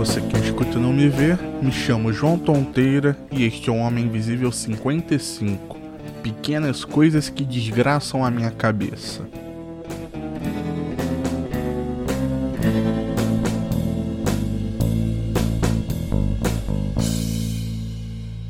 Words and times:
você 0.00 0.18
que 0.22 0.38
escuta 0.38 0.78
não 0.78 0.94
me 0.94 1.10
vê, 1.10 1.36
me 1.60 1.70
chamo 1.70 2.10
João 2.10 2.38
Tonteira 2.38 3.14
e 3.30 3.44
este 3.44 3.68
é 3.68 3.72
o 3.72 3.76
Homem 3.76 4.06
Invisível 4.06 4.50
55. 4.50 5.76
Pequenas 6.22 6.86
coisas 6.86 7.28
que 7.28 7.44
desgraçam 7.44 8.24
a 8.24 8.30
minha 8.30 8.50
cabeça. 8.50 9.28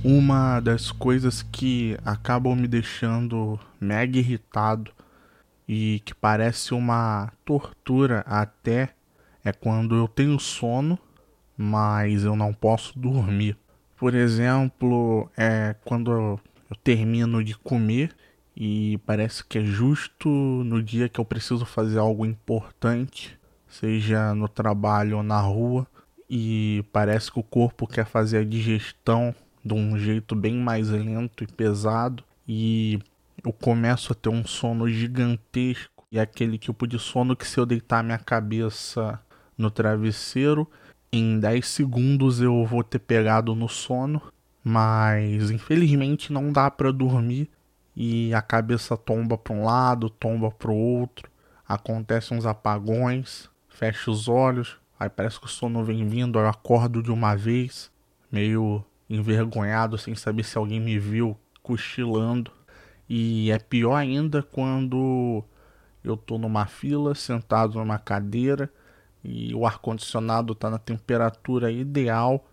Uma 0.05 0.61
das 0.61 0.93
coisas 0.93 1.43
que 1.43 1.99
acabam 2.05 2.55
me 2.55 2.69
deixando 2.69 3.59
mega 3.81 4.17
irritado 4.17 4.93
e 5.67 6.01
que 6.05 6.15
parece 6.15 6.75
uma 6.75 7.33
tortura 7.45 8.23
até 8.25 8.91
é 9.45 9.51
quando 9.51 9.97
eu 9.97 10.07
tenho 10.07 10.39
sono, 10.39 10.97
mas 11.63 12.25
eu 12.25 12.35
não 12.35 12.55
posso 12.55 12.99
dormir. 12.99 13.55
Por 13.95 14.15
exemplo, 14.15 15.31
é 15.37 15.77
quando 15.85 16.11
eu, 16.11 16.41
termino 16.83 17.45
de 17.45 17.55
comer 17.55 18.17
e 18.57 18.99
parece 19.05 19.45
que 19.45 19.59
é 19.59 19.65
justo 19.65 20.31
no 20.31 20.83
dia 20.83 21.07
que 21.07 21.21
eu 21.21 21.25
preciso 21.25 21.67
fazer 21.67 21.99
algo 21.99 22.25
importante, 22.25 23.39
seja 23.69 24.35
no 24.35 24.49
trabalho 24.49 25.19
ou 25.19 25.23
na 25.23 25.39
rua, 25.39 25.87
e 26.31 26.83
parece 26.93 27.31
que 27.31 27.39
o 27.39 27.43
corpo 27.43 27.87
quer 27.87 28.07
fazer 28.07 28.39
a 28.39 28.45
digestão 28.45 29.35
de 29.63 29.75
um 29.75 29.99
jeito 29.99 30.35
bem 30.35 30.55
mais 30.55 30.89
lento 30.89 31.45
e 31.45 31.47
pesado, 31.47 32.25
e 32.49 32.99
eu 33.45 33.53
começo 33.53 34.13
a 34.13 34.17
ter 34.17 34.31
um 34.31 34.47
sono 34.47 34.89
gigantesco, 34.89 36.07
e 36.11 36.19
é 36.19 36.23
aquele 36.23 36.57
tipo 36.57 36.87
de 36.87 36.99
sono 36.99 37.37
que 37.37 37.47
se 37.47 37.61
eu 37.61 37.67
deitar 37.67 38.03
minha 38.03 38.19
cabeça 38.19 39.21
no 39.59 39.71
travesseiro. 39.71 40.67
Em 41.13 41.41
10 41.41 41.67
segundos 41.67 42.41
eu 42.41 42.65
vou 42.65 42.85
ter 42.85 43.01
pegado 43.01 43.53
no 43.57 43.69
sono, 43.69 44.23
mas 44.63 45.51
infelizmente 45.51 46.33
não 46.33 46.53
dá 46.53 46.71
para 46.71 46.93
dormir 46.93 47.51
e 47.97 48.33
a 48.33 48.41
cabeça 48.41 48.97
tomba 48.97 49.37
para 49.37 49.53
um 49.53 49.65
lado, 49.65 50.09
tomba 50.09 50.53
para 50.53 50.71
o 50.71 50.77
outro. 50.77 51.29
Acontecem 51.67 52.39
uns 52.39 52.47
apagões, 52.47 53.51
fecho 53.69 54.13
os 54.13 54.29
olhos, 54.29 54.79
aí 55.01 55.09
parece 55.09 55.41
que 55.41 55.47
o 55.47 55.49
sono 55.49 55.83
vem 55.83 56.07
vindo, 56.07 56.39
eu 56.39 56.47
acordo 56.47 57.03
de 57.03 57.11
uma 57.11 57.35
vez, 57.35 57.91
meio 58.31 58.85
envergonhado, 59.09 59.99
sem 59.99 60.15
saber 60.15 60.45
se 60.45 60.57
alguém 60.57 60.79
me 60.79 60.97
viu 60.97 61.37
cochilando. 61.61 62.53
E 63.09 63.51
é 63.51 63.59
pior 63.59 63.97
ainda 63.97 64.45
quando 64.45 65.43
eu 66.05 66.17
tô 66.17 66.39
numa 66.39 66.67
fila, 66.67 67.17
sentado 67.17 67.81
numa 67.81 67.99
cadeira, 67.99 68.73
e 69.23 69.55
o 69.55 69.67
ar-condicionado 69.67 70.53
está 70.53 70.71
na 70.71 70.79
temperatura 70.79 71.71
ideal 71.71 72.45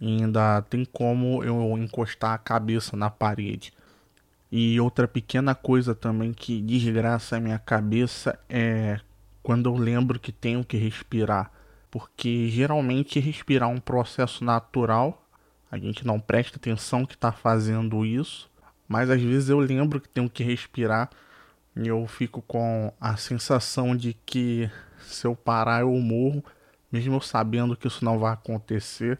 ainda 0.00 0.62
tem 0.62 0.84
como 0.84 1.42
eu 1.42 1.76
encostar 1.78 2.34
a 2.34 2.38
cabeça 2.38 2.96
na 2.96 3.10
parede. 3.10 3.72
E 4.50 4.78
outra 4.80 5.08
pequena 5.08 5.54
coisa 5.54 5.94
também 5.94 6.32
que 6.32 6.60
desgraça 6.60 7.36
a 7.36 7.40
minha 7.40 7.58
cabeça 7.58 8.38
é 8.48 9.00
quando 9.42 9.68
eu 9.68 9.76
lembro 9.76 10.20
que 10.20 10.32
tenho 10.32 10.64
que 10.64 10.76
respirar. 10.76 11.50
Porque 11.90 12.48
geralmente 12.48 13.18
respirar 13.18 13.70
é 13.70 13.72
um 13.72 13.80
processo 13.80 14.44
natural, 14.44 15.24
a 15.70 15.78
gente 15.78 16.06
não 16.06 16.20
presta 16.20 16.58
atenção 16.58 17.06
que 17.06 17.14
está 17.14 17.32
fazendo 17.32 18.04
isso, 18.04 18.50
mas 18.86 19.10
às 19.10 19.20
vezes 19.20 19.48
eu 19.48 19.58
lembro 19.58 20.00
que 20.00 20.08
tenho 20.08 20.28
que 20.28 20.44
respirar 20.44 21.10
e 21.74 21.88
eu 21.88 22.06
fico 22.06 22.40
com 22.42 22.92
a 23.00 23.16
sensação 23.16 23.96
de 23.96 24.14
que 24.14 24.70
se 25.06 25.26
eu 25.26 25.34
parar 25.34 25.82
eu 25.82 25.92
morro, 25.92 26.44
mesmo 26.90 27.20
sabendo 27.20 27.76
que 27.76 27.86
isso 27.86 28.04
não 28.04 28.18
vai 28.18 28.32
acontecer. 28.32 29.18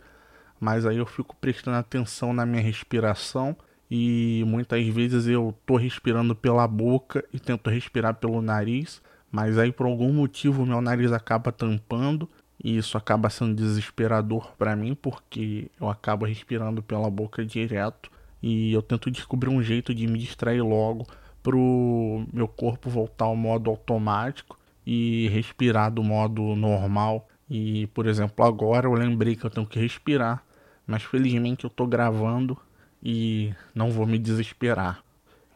Mas 0.60 0.86
aí 0.86 0.96
eu 0.96 1.06
fico 1.06 1.36
prestando 1.36 1.76
atenção 1.76 2.32
na 2.32 2.46
minha 2.46 2.62
respiração 2.62 3.56
e 3.90 4.42
muitas 4.46 4.84
vezes 4.88 5.26
eu 5.26 5.54
tô 5.64 5.76
respirando 5.76 6.34
pela 6.34 6.66
boca 6.66 7.24
e 7.32 7.38
tento 7.38 7.70
respirar 7.70 8.14
pelo 8.14 8.42
nariz, 8.42 9.00
mas 9.30 9.58
aí 9.58 9.70
por 9.70 9.86
algum 9.86 10.12
motivo 10.12 10.66
meu 10.66 10.80
nariz 10.80 11.12
acaba 11.12 11.52
tampando 11.52 12.28
e 12.62 12.76
isso 12.78 12.96
acaba 12.96 13.30
sendo 13.30 13.54
desesperador 13.54 14.52
para 14.56 14.74
mim 14.74 14.94
porque 14.94 15.70
eu 15.80 15.88
acabo 15.88 16.24
respirando 16.24 16.82
pela 16.82 17.10
boca 17.10 17.44
direto 17.44 18.10
e 18.42 18.72
eu 18.72 18.82
tento 18.82 19.10
descobrir 19.10 19.50
um 19.50 19.62
jeito 19.62 19.94
de 19.94 20.06
me 20.06 20.18
distrair 20.18 20.62
logo 20.62 21.06
pro 21.42 22.26
meu 22.32 22.48
corpo 22.48 22.90
voltar 22.90 23.26
ao 23.26 23.36
modo 23.36 23.70
automático 23.70 24.58
e 24.86 25.28
respirar 25.28 25.90
do 25.90 26.02
modo 26.02 26.54
normal. 26.54 27.28
E, 27.50 27.88
por 27.88 28.06
exemplo, 28.06 28.44
agora 28.44 28.86
eu 28.86 28.92
lembrei 28.92 29.34
que 29.34 29.44
eu 29.44 29.50
tenho 29.50 29.66
que 29.66 29.78
respirar, 29.78 30.42
mas 30.86 31.02
felizmente 31.02 31.64
eu 31.64 31.70
tô 31.70 31.86
gravando 31.86 32.56
e 33.02 33.52
não 33.74 33.90
vou 33.90 34.06
me 34.06 34.18
desesperar. 34.18 35.02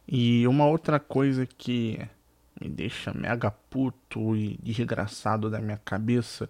E 0.06 0.46
uma 0.46 0.66
outra 0.66 0.98
coisa 0.98 1.46
que 1.46 2.00
me 2.60 2.68
deixa 2.68 3.12
mega 3.14 3.50
puto 3.50 4.36
e 4.36 4.58
desgraçado 4.62 5.48
da 5.48 5.60
minha 5.60 5.80
cabeça 5.84 6.48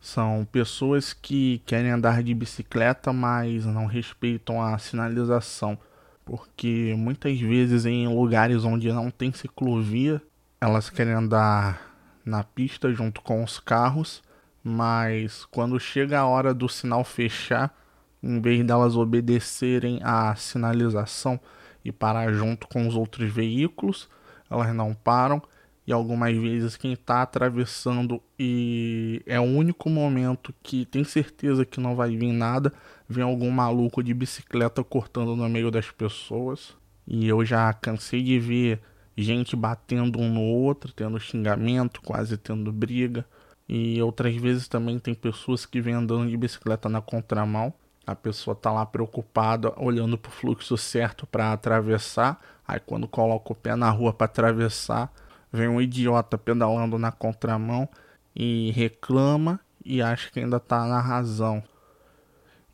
são 0.00 0.46
pessoas 0.50 1.12
que 1.12 1.62
querem 1.64 1.90
andar 1.90 2.22
de 2.22 2.34
bicicleta, 2.34 3.12
mas 3.12 3.64
não 3.64 3.86
respeitam 3.86 4.62
a 4.62 4.76
sinalização. 4.78 5.78
Porque 6.24 6.94
muitas 6.96 7.40
vezes 7.40 7.86
em 7.86 8.06
lugares 8.06 8.64
onde 8.64 8.92
não 8.92 9.10
tem 9.10 9.32
ciclovia, 9.32 10.22
elas 10.60 10.90
querem 10.90 11.12
andar 11.12 11.94
na 12.24 12.42
pista 12.42 12.92
junto 12.92 13.20
com 13.20 13.42
os 13.42 13.60
carros, 13.60 14.22
mas 14.62 15.44
quando 15.46 15.78
chega 15.78 16.20
a 16.20 16.26
hora 16.26 16.54
do 16.54 16.68
sinal 16.68 17.04
fechar, 17.04 17.76
em 18.22 18.40
vez 18.40 18.64
delas 18.64 18.96
obedecerem 18.96 20.00
à 20.02 20.34
sinalização 20.34 21.38
e 21.84 21.92
parar 21.92 22.32
junto 22.32 22.66
com 22.68 22.88
os 22.88 22.94
outros 22.94 23.30
veículos, 23.30 24.08
elas 24.50 24.74
não 24.74 24.94
param 24.94 25.42
e 25.86 25.92
algumas 25.92 26.34
vezes 26.34 26.76
quem 26.76 26.94
está 26.94 27.20
atravessando 27.20 28.22
e 28.38 29.22
é 29.26 29.38
o 29.38 29.42
único 29.42 29.90
momento 29.90 30.54
que 30.62 30.86
tem 30.86 31.04
certeza 31.04 31.64
que 31.66 31.78
não 31.78 31.94
vai 31.94 32.16
vir 32.16 32.32
nada, 32.32 32.72
vem 33.06 33.22
algum 33.22 33.50
maluco 33.50 34.02
de 34.02 34.14
bicicleta 34.14 34.82
cortando 34.82 35.36
no 35.36 35.48
meio 35.48 35.70
das 35.70 35.90
pessoas. 35.90 36.74
E 37.06 37.28
eu 37.28 37.44
já 37.44 37.70
cansei 37.74 38.22
de 38.22 38.38
ver 38.38 38.80
gente 39.16 39.54
batendo 39.54 40.18
um 40.18 40.28
no 40.28 40.42
outro, 40.42 40.92
tendo 40.92 41.18
xingamento, 41.20 42.00
quase 42.02 42.36
tendo 42.36 42.72
briga. 42.72 43.24
E 43.68 44.00
outras 44.02 44.34
vezes 44.36 44.68
também 44.68 44.98
tem 44.98 45.14
pessoas 45.14 45.64
que 45.64 45.80
vêm 45.80 45.94
andando 45.94 46.28
de 46.28 46.36
bicicleta 46.36 46.88
na 46.88 47.00
contramão. 47.00 47.72
A 48.06 48.14
pessoa 48.14 48.54
tá 48.54 48.70
lá 48.70 48.84
preocupada, 48.84 49.72
olhando 49.76 50.18
pro 50.18 50.30
fluxo 50.30 50.76
certo 50.76 51.26
para 51.26 51.52
atravessar. 51.52 52.40
Aí 52.66 52.78
quando 52.80 53.08
coloca 53.08 53.52
o 53.52 53.56
pé 53.56 53.74
na 53.76 53.90
rua 53.90 54.12
para 54.12 54.26
atravessar, 54.26 55.10
vem 55.50 55.68
um 55.68 55.80
idiota 55.80 56.36
pedalando 56.36 56.98
na 56.98 57.10
contramão 57.10 57.88
e 58.36 58.70
reclama 58.72 59.60
e 59.84 60.02
acha 60.02 60.30
que 60.30 60.40
ainda 60.40 60.60
tá 60.60 60.86
na 60.86 61.00
razão. 61.00 61.62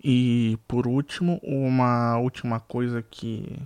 E 0.03 0.59
por 0.67 0.87
último, 0.87 1.39
uma 1.43 2.17
última 2.19 2.59
coisa 2.59 3.03
que 3.03 3.61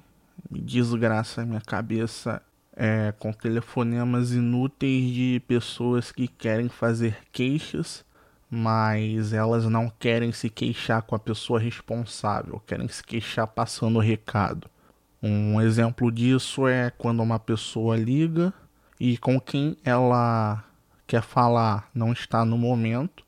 me 0.51 0.61
desgraça 0.61 1.43
a 1.43 1.47
minha 1.47 1.61
cabeça 1.61 2.43
é, 2.77 3.12
com 3.19 3.33
telefonemas 3.33 4.33
inúteis 4.33 5.12
de 5.12 5.43
pessoas 5.47 6.11
que 6.11 6.27
querem 6.27 6.69
fazer 6.69 7.16
queixas, 7.33 8.04
mas 8.51 9.33
elas 9.33 9.65
não 9.66 9.89
querem 9.89 10.33
se 10.33 10.51
queixar 10.51 11.03
com 11.03 11.15
a 11.15 11.19
pessoa 11.19 11.59
responsável, 11.59 12.60
querem 12.66 12.89
se 12.89 13.03
queixar 13.03 13.47
passando 13.47 13.97
o 13.97 14.03
recado. 14.03 14.69
Um 15.22 15.60
exemplo 15.60 16.13
disso 16.13 16.66
é 16.69 16.91
quando 16.91 17.22
uma 17.22 17.39
pessoa 17.39 17.97
liga 17.97 18.53
e 19.01 19.16
com 19.19 19.41
quem 19.41 19.77
ela 19.84 20.63
quer 21.07 21.22
falar 21.22 21.89
não 21.95 22.13
está 22.13 22.45
no 22.45 22.59
momento, 22.59 23.25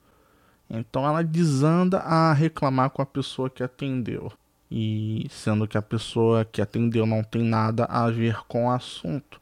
então 0.69 1.07
ela 1.07 1.23
desanda 1.23 1.99
a 1.99 2.33
reclamar 2.33 2.91
com 2.91 3.01
a 3.01 3.07
pessoa 3.07 3.49
que 3.49 3.63
atendeu 3.63 4.33
e 4.71 5.27
sendo 5.31 5.67
que 5.67 5.79
a 5.79 5.83
pessoa 5.83 6.45
que 6.45 6.61
atendeu 6.61 7.07
não 7.07 7.23
tem 7.23 7.43
nada 7.43 7.85
a 7.85 8.11
ver 8.11 8.45
com 8.47 8.67
o 8.67 8.71
assunto. 8.71 9.41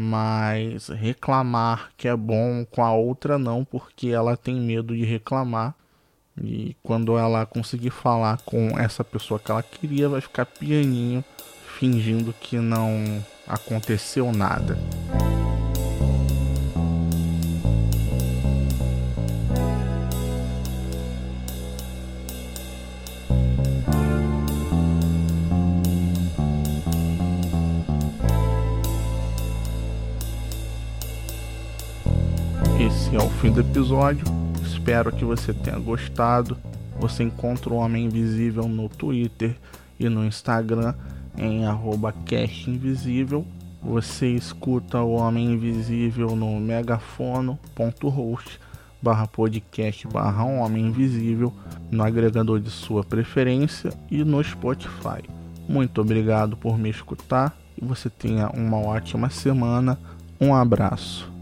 Mas 0.00 0.86
reclamar 0.90 1.90
que 1.96 2.06
é 2.06 2.14
bom 2.14 2.64
com 2.64 2.84
a 2.84 2.92
outra 2.92 3.36
não, 3.36 3.64
porque 3.64 4.10
ela 4.10 4.36
tem 4.36 4.54
medo 4.54 4.94
de 4.94 5.04
reclamar. 5.04 5.74
E 6.40 6.76
quando 6.84 7.18
ela 7.18 7.44
conseguir 7.44 7.90
falar 7.90 8.38
com 8.44 8.78
essa 8.78 9.02
pessoa 9.02 9.40
que 9.40 9.50
ela 9.50 9.60
queria, 9.60 10.08
vai 10.08 10.20
ficar 10.20 10.46
pianinho, 10.46 11.24
fingindo 11.76 12.32
que 12.32 12.58
não 12.58 13.24
aconteceu 13.48 14.30
nada. 14.30 14.78
Esse 32.80 33.16
é 33.16 33.18
o 33.18 33.28
fim 33.28 33.50
do 33.50 33.60
episódio. 33.60 34.24
Espero 34.62 35.10
que 35.10 35.24
você 35.24 35.52
tenha 35.52 35.76
gostado. 35.80 36.56
Você 37.00 37.24
encontra 37.24 37.74
o 37.74 37.76
Homem 37.76 38.04
Invisível 38.04 38.68
no 38.68 38.88
Twitter 38.88 39.56
e 39.98 40.08
no 40.08 40.24
Instagram 40.24 40.94
em 41.36 41.66
arroba 41.66 42.14
Invisível. 42.68 43.44
Você 43.82 44.28
escuta 44.28 45.00
o 45.00 45.14
Homem 45.14 45.54
Invisível 45.54 46.36
no 46.36 46.60
megafono.host 46.60 48.60
barra 49.02 49.26
podcast 49.26 50.06
barra 50.06 50.44
Homem 50.44 50.86
Invisível 50.86 51.52
no 51.90 52.04
agregador 52.04 52.60
de 52.60 52.70
sua 52.70 53.02
preferência 53.02 53.92
e 54.08 54.22
no 54.22 54.42
Spotify. 54.42 55.28
Muito 55.68 56.00
obrigado 56.00 56.56
por 56.56 56.78
me 56.78 56.90
escutar 56.90 57.58
e 57.76 57.84
você 57.84 58.08
tenha 58.08 58.48
uma 58.50 58.78
ótima 58.78 59.28
semana. 59.30 59.98
Um 60.40 60.54
abraço. 60.54 61.37